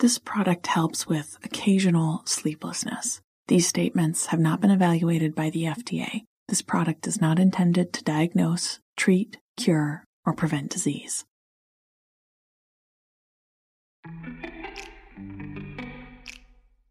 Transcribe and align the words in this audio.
This 0.00 0.18
product 0.18 0.66
helps 0.66 1.06
with 1.06 1.36
occasional 1.44 2.22
sleeplessness. 2.24 3.20
These 3.48 3.68
statements 3.68 4.28
have 4.28 4.40
not 4.40 4.62
been 4.62 4.70
evaluated 4.70 5.34
by 5.34 5.50
the 5.50 5.64
FDA. 5.64 6.22
This 6.48 6.62
product 6.62 7.06
is 7.06 7.20
not 7.20 7.38
intended 7.38 7.92
to 7.92 8.02
diagnose, 8.02 8.80
treat, 8.96 9.36
cure, 9.58 10.04
or 10.24 10.32
prevent 10.32 10.70
disease. 10.70 11.26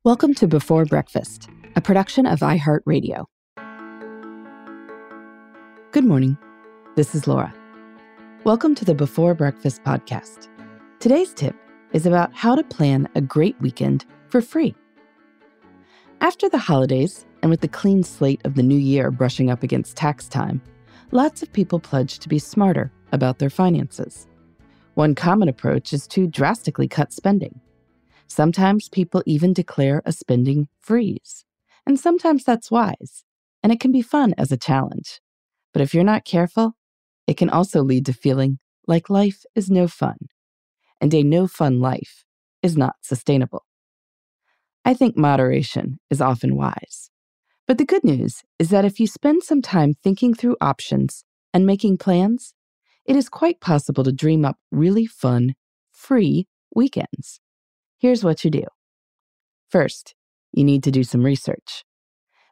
Welcome 0.04 0.36
to 0.36 0.48
Before 0.48 0.86
Breakfast, 0.86 1.50
a 1.76 1.82
production 1.82 2.28
of 2.28 2.42
iHeartRadio. 2.42 3.26
Good 5.94 6.06
morning. 6.06 6.38
This 6.96 7.16
is 7.16 7.26
Laura. 7.26 7.52
Welcome 8.44 8.76
to 8.76 8.86
the 8.86 8.94
Before 8.94 9.34
Breakfast 9.34 9.84
podcast. 9.84 10.48
Today's 11.00 11.34
tip 11.34 11.56
is 11.94 12.06
about 12.06 12.34
how 12.34 12.56
to 12.56 12.64
plan 12.64 13.08
a 13.16 13.22
great 13.22 13.60
weekend 13.62 14.06
for 14.28 14.42
free. 14.42 14.76
After 16.22 16.50
the 16.50 16.58
holidays, 16.58 17.26
and 17.42 17.50
with 17.50 17.62
the 17.62 17.68
clean 17.68 18.04
slate 18.04 18.42
of 18.44 18.56
the 18.56 18.64
new 18.64 18.78
year 18.78 19.12
brushing 19.12 19.50
up 19.50 19.64
against 19.64 19.96
tax 19.96 20.28
time, 20.28 20.62
lots 21.12 21.42
of 21.42 21.54
people 21.54 21.80
pledge 21.80 22.20
to 22.20 22.30
be 22.30 22.40
smarter 22.40 22.92
about 23.12 23.40
their 23.40 23.50
finances. 23.50 24.28
One 24.96 25.16
common 25.16 25.48
approach 25.48 25.94
is 25.94 26.08
to 26.08 26.28
drastically 26.28 26.88
cut 26.88 27.14
spending. 27.14 27.62
Sometimes 28.28 28.90
people 28.90 29.24
even 29.26 29.54
declare 29.54 30.02
a 30.06 30.12
spending 30.12 30.68
freeze. 30.82 31.46
And 31.86 32.00
sometimes 32.00 32.44
that's 32.44 32.70
wise, 32.70 33.24
and 33.64 33.72
it 33.72 33.80
can 33.80 33.92
be 33.92 34.02
fun 34.02 34.36
as 34.38 34.52
a 34.52 34.58
challenge. 34.58 35.22
But 35.74 35.82
if 35.82 35.94
you're 35.94 36.04
not 36.04 36.26
careful, 36.26 36.74
it 37.26 37.38
can 37.38 37.50
also 37.50 37.82
lead 37.82 38.06
to 38.08 38.14
feeling 38.14 38.60
like 38.88 39.10
life 39.10 39.46
is 39.56 39.72
no 39.72 39.88
fun 39.88 40.18
and 41.02 41.14
a 41.14 41.24
no 41.24 41.48
fun 41.48 41.80
life 41.80 42.24
is 42.62 42.78
not 42.78 42.96
sustainable. 43.02 43.66
I 44.86 44.94
think 44.94 45.18
moderation 45.18 46.00
is 46.10 46.22
often 46.22 46.56
wise. 46.56 47.10
But 47.68 47.78
the 47.78 47.86
good 47.86 48.04
news 48.04 48.44
is 48.58 48.70
that 48.70 48.86
if 48.86 49.00
you 49.00 49.08
spend 49.08 49.44
some 49.44 49.62
time 49.62 49.94
thinking 49.94 50.34
through 50.34 50.58
options 50.60 51.24
and 51.54 51.66
making 51.66 51.98
plans, 51.98 52.54
it 53.06 53.16
is 53.16 53.30
quite 53.30 53.60
possible 53.60 54.04
to 54.04 54.12
dream 54.12 54.46
up 54.46 54.58
really 54.72 55.06
fun, 55.06 55.54
free 55.92 56.48
weekends. 56.76 57.40
Here's 58.00 58.24
what 58.24 58.44
you 58.44 58.52
do. 58.52 58.64
First, 59.70 60.16
you 60.52 60.64
need 60.64 60.84
to 60.84 60.92
do 60.92 61.04
some 61.04 61.24
research. 61.24 61.84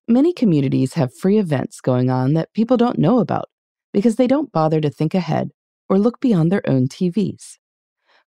Many 0.07 0.33
communities 0.33 0.93
have 0.93 1.13
free 1.13 1.37
events 1.37 1.81
going 1.81 2.09
on 2.09 2.33
that 2.33 2.53
people 2.53 2.77
don't 2.77 2.99
know 2.99 3.19
about 3.19 3.49
because 3.93 4.15
they 4.15 4.27
don't 4.27 4.51
bother 4.51 4.79
to 4.79 4.89
think 4.89 5.13
ahead 5.13 5.49
or 5.89 5.97
look 5.97 6.19
beyond 6.19 6.51
their 6.51 6.67
own 6.69 6.87
TVs. 6.87 7.57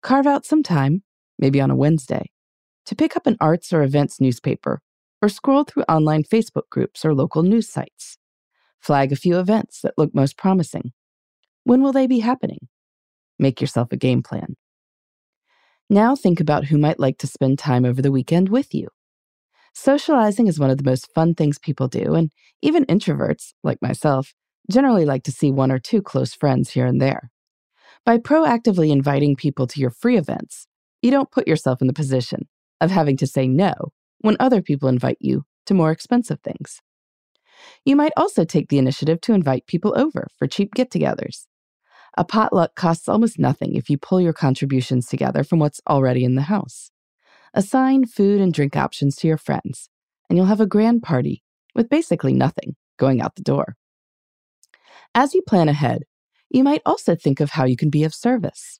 Carve 0.02 0.28
out 0.28 0.46
some 0.46 0.64
time, 0.64 1.04
maybe 1.38 1.60
on 1.60 1.72
a 1.72 1.76
Wednesday, 1.76 2.32
to 2.86 2.96
pick 2.96 3.16
up 3.16 3.28
an 3.28 3.38
arts 3.40 3.74
or 3.74 3.84
events 3.84 4.22
newspaper 4.22 4.82
or 5.22 5.30
scroll 5.30 5.64
through 5.64 5.84
online 5.84 6.24
Facebook 6.24 6.70
groups 6.70 7.04
or 7.04 7.14
local 7.14 7.44
news 7.44 7.70
sites. 7.70 8.18
Flag 8.80 9.12
a 9.12 9.18
few 9.18 9.38
events 9.38 9.82
that 9.82 9.98
look 9.98 10.16
most 10.16 10.38
promising. 10.38 10.94
When 11.66 11.82
will 11.82 11.92
they 11.92 12.08
be 12.08 12.20
happening? 12.20 12.68
Make 13.38 13.60
yourself 13.60 13.92
a 13.92 13.98
game 13.98 14.24
plan. 14.24 14.56
Now 15.90 16.16
think 16.16 16.40
about 16.40 16.66
who 16.66 16.78
might 16.78 17.00
like 17.00 17.18
to 17.20 17.28
spend 17.28 17.60
time 17.60 17.84
over 17.84 18.02
the 18.02 18.12
weekend 18.12 18.50
with 18.50 18.74
you. 18.74 18.88
Socializing 19.74 20.48
is 20.48 20.60
one 20.60 20.70
of 20.70 20.78
the 20.78 20.84
most 20.84 21.12
fun 21.14 21.36
things 21.36 21.60
people 21.60 21.88
do, 21.88 22.16
and 22.16 22.32
even 22.62 22.86
introverts, 22.86 23.54
like 23.64 23.82
myself, 23.82 24.34
generally 24.70 25.06
like 25.06 25.24
to 25.24 25.32
see 25.32 25.52
one 25.52 25.72
or 25.72 25.80
two 25.80 26.02
close 26.02 26.34
friends 26.34 26.72
here 26.72 26.86
and 26.86 27.02
there. 27.02 27.32
By 28.10 28.18
proactively 28.18 28.90
inviting 28.90 29.36
people 29.36 29.68
to 29.68 29.80
your 29.80 29.92
free 29.92 30.18
events, 30.18 30.66
you 31.00 31.12
don't 31.12 31.30
put 31.30 31.48
yourself 31.48 31.80
in 31.80 31.86
the 31.86 31.94
position 31.94 32.48
of 32.82 32.90
having 32.90 33.16
to 33.18 33.28
say 33.28 33.48
no 33.48 33.76
when 34.22 34.36
other 34.40 34.64
people 34.64 34.90
invite 34.90 35.20
you 35.20 35.46
to 35.68 35.76
more 35.76 35.92
expensive 35.92 36.40
things. 36.40 36.82
You 37.86 37.96
might 37.96 38.14
also 38.18 38.46
take 38.46 38.70
the 38.70 38.80
initiative 38.80 39.22
to 39.22 39.34
invite 39.34 39.68
people 39.68 39.94
over 39.96 40.28
for 40.40 40.48
cheap 40.48 40.74
get 40.74 40.90
togethers. 40.90 41.46
A 42.18 42.26
potluck 42.26 42.74
costs 42.74 43.08
almost 43.08 43.38
nothing 43.38 43.76
if 43.76 43.92
you 43.92 43.98
pull 44.00 44.20
your 44.20 44.34
contributions 44.34 45.06
together 45.06 45.44
from 45.44 45.60
what's 45.60 45.80
already 45.88 46.24
in 46.24 46.34
the 46.34 46.50
house. 46.50 46.90
Assign 47.54 48.08
food 48.08 48.42
and 48.42 48.52
drink 48.52 48.76
options 48.76 49.18
to 49.18 49.28
your 49.28 49.38
friends, 49.38 49.88
and 50.28 50.36
you'll 50.36 50.48
have 50.48 50.60
a 50.60 50.66
grand 50.66 51.04
party 51.04 51.44
with 51.76 51.90
basically 51.90 52.34
nothing 52.34 52.76
going 52.98 53.22
out 53.22 53.36
the 53.36 53.44
door. 53.44 53.76
As 55.14 55.36
you 55.36 55.44
plan 55.44 55.70
ahead, 55.70 56.06
you 56.50 56.64
might 56.64 56.82
also 56.86 57.16
think 57.16 57.40
of 57.40 57.52
how 57.52 57.66
you 57.66 57.78
can 57.78 57.90
be 57.90 58.04
of 58.04 58.14
service. 58.14 58.80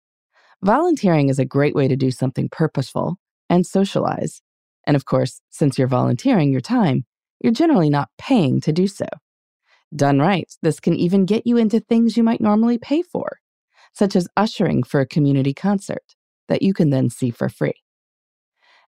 Volunteering 0.62 1.30
is 1.30 1.40
a 1.40 1.46
great 1.46 1.76
way 1.76 1.88
to 1.88 1.96
do 1.96 2.12
something 2.12 2.50
purposeful 2.50 3.18
and 3.50 3.66
socialize. 3.66 4.42
And 4.86 4.96
of 4.96 5.06
course, 5.06 5.42
since 5.50 5.78
you're 5.78 5.88
volunteering 5.88 6.52
your 6.52 6.62
time, 6.62 7.06
you're 7.40 7.54
generally 7.54 7.90
not 7.90 8.10
paying 8.18 8.60
to 8.62 8.74
do 8.74 8.88
so. 8.88 9.06
Done 9.96 10.20
right, 10.20 10.52
this 10.62 10.80
can 10.80 10.96
even 10.96 11.26
get 11.26 11.48
you 11.48 11.58
into 11.58 11.80
things 11.80 12.18
you 12.18 12.24
might 12.24 12.42
normally 12.42 12.78
pay 12.78 13.02
for, 13.02 13.40
such 13.94 14.16
as 14.16 14.28
ushering 14.36 14.84
for 14.84 15.00
a 15.00 15.08
community 15.08 15.54
concert 15.54 16.16
that 16.48 16.62
you 16.62 16.74
can 16.74 16.90
then 16.90 17.10
see 17.10 17.32
for 17.32 17.50
free. 17.50 17.82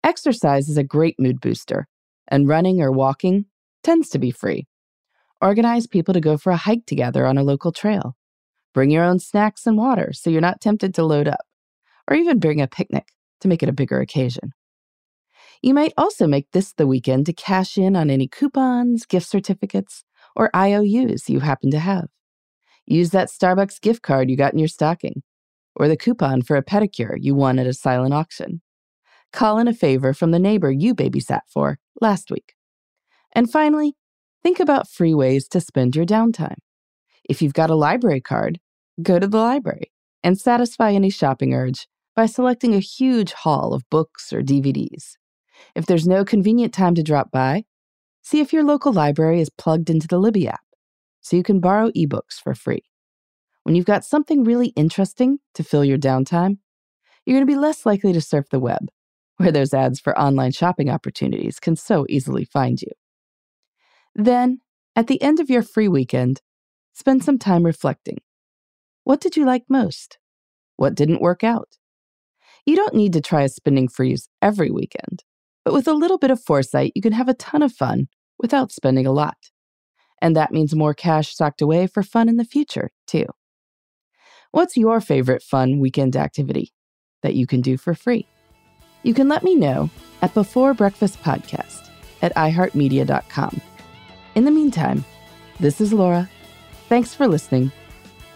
Exercise 0.03 0.69
is 0.69 0.77
a 0.77 0.83
great 0.83 1.15
mood 1.19 1.41
booster, 1.41 1.87
and 2.27 2.47
running 2.47 2.81
or 2.81 2.91
walking 2.91 3.45
tends 3.83 4.09
to 4.09 4.19
be 4.19 4.31
free. 4.31 4.67
Organize 5.41 5.85
people 5.85 6.13
to 6.13 6.21
go 6.21 6.37
for 6.37 6.51
a 6.51 6.57
hike 6.57 6.85
together 6.85 7.25
on 7.25 7.37
a 7.37 7.43
local 7.43 7.71
trail 7.71 8.15
Bring 8.77 8.91
your 8.91 9.05
own 9.05 9.17
snacks 9.17 9.65
and 9.65 9.75
water 9.75 10.13
so 10.13 10.29
you're 10.29 10.39
not 10.39 10.61
tempted 10.61 10.93
to 10.93 11.03
load 11.03 11.27
up, 11.27 11.47
or 12.07 12.15
even 12.15 12.37
bring 12.37 12.61
a 12.61 12.67
picnic 12.67 13.07
to 13.41 13.47
make 13.47 13.63
it 13.63 13.69
a 13.69 13.73
bigger 13.73 13.99
occasion. 14.01 14.53
You 15.63 15.73
might 15.73 15.93
also 15.97 16.27
make 16.27 16.51
this 16.51 16.73
the 16.73 16.85
weekend 16.85 17.25
to 17.25 17.33
cash 17.33 17.79
in 17.79 17.95
on 17.95 18.11
any 18.11 18.27
coupons, 18.27 19.07
gift 19.07 19.27
certificates, 19.27 20.03
or 20.35 20.55
IOUs 20.55 21.27
you 21.27 21.39
happen 21.39 21.71
to 21.71 21.79
have. 21.79 22.09
Use 22.85 23.09
that 23.09 23.29
Starbucks 23.29 23.81
gift 23.81 24.03
card 24.03 24.29
you 24.29 24.37
got 24.37 24.53
in 24.53 24.59
your 24.59 24.67
stocking, 24.67 25.23
or 25.75 25.87
the 25.87 25.97
coupon 25.97 26.43
for 26.43 26.55
a 26.55 26.63
pedicure 26.63 27.17
you 27.19 27.33
won 27.33 27.57
at 27.57 27.65
a 27.65 27.73
silent 27.73 28.13
auction. 28.13 28.61
Call 29.33 29.57
in 29.57 29.67
a 29.67 29.73
favor 29.73 30.13
from 30.13 30.29
the 30.29 30.37
neighbor 30.37 30.69
you 30.69 30.93
babysat 30.93 31.41
for 31.51 31.79
last 31.99 32.29
week. 32.29 32.53
And 33.33 33.51
finally, 33.51 33.95
think 34.43 34.59
about 34.59 34.87
free 34.87 35.15
ways 35.15 35.47
to 35.47 35.61
spend 35.61 35.95
your 35.95 36.05
downtime. 36.05 36.57
If 37.27 37.41
you've 37.41 37.53
got 37.53 37.71
a 37.71 37.75
library 37.75 38.21
card, 38.21 38.59
go 39.01 39.19
to 39.19 39.27
the 39.27 39.37
library 39.37 39.91
and 40.23 40.39
satisfy 40.39 40.91
any 40.91 41.09
shopping 41.09 41.53
urge 41.53 41.87
by 42.15 42.25
selecting 42.25 42.73
a 42.73 42.79
huge 42.79 43.33
haul 43.33 43.73
of 43.73 43.89
books 43.89 44.33
or 44.33 44.41
DVDs. 44.41 45.17
If 45.75 45.85
there's 45.85 46.07
no 46.07 46.25
convenient 46.25 46.73
time 46.73 46.95
to 46.95 47.03
drop 47.03 47.31
by, 47.31 47.65
see 48.21 48.39
if 48.39 48.51
your 48.51 48.63
local 48.63 48.91
library 48.91 49.39
is 49.39 49.49
plugged 49.49 49.89
into 49.89 50.07
the 50.07 50.17
Libby 50.17 50.47
app 50.47 50.61
so 51.21 51.35
you 51.35 51.43
can 51.43 51.59
borrow 51.59 51.89
ebooks 51.91 52.41
for 52.41 52.55
free. 52.55 52.83
When 53.63 53.75
you've 53.75 53.85
got 53.85 54.05
something 54.05 54.43
really 54.43 54.69
interesting 54.69 55.39
to 55.55 55.63
fill 55.63 55.83
your 55.83 55.97
downtime, 55.97 56.57
you're 57.25 57.35
going 57.35 57.45
to 57.45 57.51
be 57.51 57.59
less 57.59 57.85
likely 57.85 58.13
to 58.13 58.21
surf 58.21 58.45
the 58.49 58.59
web, 58.59 58.87
where 59.35 59.51
those 59.51 59.73
ads 59.73 59.99
for 59.99 60.17
online 60.17 60.53
shopping 60.53 60.89
opportunities 60.89 61.59
can 61.59 61.75
so 61.75 62.05
easily 62.07 62.45
find 62.45 62.81
you. 62.81 62.91
Then, 64.15 64.61
at 64.95 65.07
the 65.07 65.21
end 65.21 65.39
of 65.39 65.49
your 65.49 65.61
free 65.61 65.89
weekend, 65.89 66.41
spend 66.93 67.23
some 67.23 67.37
time 67.37 67.63
reflecting 67.63 68.19
what 69.07 69.21
did 69.21 69.37
you 69.37 69.45
like 69.45 69.63
most? 69.69 70.17
What 70.75 70.93
didn't 70.93 71.21
work 71.21 71.41
out? 71.41 71.77
You 72.65 72.75
don't 72.75 72.93
need 72.93 73.13
to 73.13 73.21
try 73.21 73.43
a 73.43 73.47
spending 73.47 73.87
freeze 73.87 74.27
every 74.41 74.69
weekend, 74.69 75.23
but 75.63 75.73
with 75.73 75.87
a 75.87 75.93
little 75.93 76.17
bit 76.17 76.29
of 76.29 76.43
foresight, 76.43 76.91
you 76.93 77.01
can 77.01 77.13
have 77.13 77.29
a 77.29 77.33
ton 77.33 77.63
of 77.63 77.71
fun 77.71 78.09
without 78.37 78.73
spending 78.73 79.07
a 79.07 79.13
lot. 79.13 79.37
And 80.21 80.35
that 80.35 80.51
means 80.51 80.75
more 80.75 80.93
cash 80.93 81.33
socked 81.33 81.61
away 81.61 81.87
for 81.87 82.03
fun 82.03 82.27
in 82.27 82.35
the 82.35 82.43
future, 82.43 82.91
too. 83.07 83.27
What's 84.51 84.75
your 84.75 84.99
favorite 84.99 85.41
fun 85.41 85.79
weekend 85.79 86.17
activity 86.17 86.73
that 87.23 87.33
you 87.33 87.47
can 87.47 87.61
do 87.61 87.77
for 87.77 87.93
free? 87.93 88.27
You 89.03 89.13
can 89.13 89.29
let 89.29 89.41
me 89.41 89.55
know 89.55 89.89
at 90.21 90.33
Before 90.33 90.73
Breakfast 90.73 91.23
Podcast 91.23 91.89
at 92.21 92.35
iHeartMedia.com. 92.35 93.61
In 94.35 94.43
the 94.43 94.51
meantime, 94.51 95.05
this 95.61 95.79
is 95.79 95.93
Laura. 95.93 96.29
Thanks 96.89 97.13
for 97.13 97.25
listening 97.25 97.71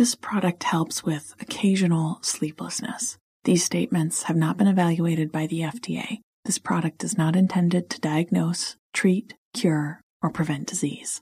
This 0.00 0.14
product 0.14 0.62
helps 0.62 1.04
with 1.04 1.34
occasional 1.42 2.20
sleeplessness. 2.22 3.18
These 3.44 3.64
statements 3.64 4.22
have 4.22 4.36
not 4.36 4.56
been 4.56 4.66
evaluated 4.66 5.30
by 5.30 5.46
the 5.46 5.60
FDA. 5.60 6.20
This 6.46 6.56
product 6.56 7.04
is 7.04 7.18
not 7.18 7.36
intended 7.36 7.90
to 7.90 8.00
diagnose, 8.00 8.76
treat, 8.94 9.34
cure, 9.52 10.00
or 10.22 10.30
prevent 10.30 10.66
disease. 10.66 11.20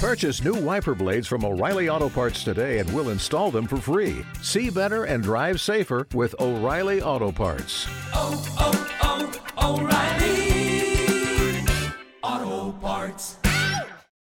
Purchase 0.00 0.42
new 0.42 0.54
wiper 0.54 0.94
blades 0.94 1.26
from 1.26 1.44
O'Reilly 1.44 1.90
Auto 1.90 2.08
Parts 2.08 2.42
today 2.42 2.78
and 2.78 2.90
we'll 2.94 3.10
install 3.10 3.50
them 3.50 3.66
for 3.66 3.76
free. 3.76 4.24
See 4.40 4.70
better 4.70 5.04
and 5.04 5.22
drive 5.22 5.60
safer 5.60 6.08
with 6.14 6.34
O'Reilly 6.40 7.02
Auto 7.02 7.30
Parts. 7.30 7.86
Oh, 8.14 8.42
oh, 8.58 9.38
oh, 9.58 9.76
O'Reilly. 9.76 10.13